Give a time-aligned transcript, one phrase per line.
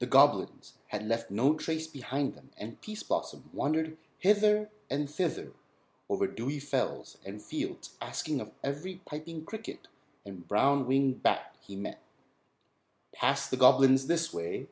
[0.00, 5.54] The goblins had left no trace behind them and Pease Blossom wandered hither and thither
[6.10, 9.88] over dewy fells and fields asking of every piping cricket
[10.26, 12.02] and brown winged bat he met:
[13.14, 14.68] "Passed the goblins this way?"